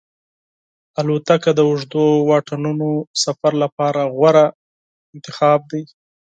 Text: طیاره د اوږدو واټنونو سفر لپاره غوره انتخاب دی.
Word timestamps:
طیاره 0.95 1.51
د 1.57 1.59
اوږدو 1.67 2.03
واټنونو 2.29 2.89
سفر 3.23 3.53
لپاره 3.63 4.01
غوره 4.17 4.45
انتخاب 5.15 5.59
دی. 5.71 5.81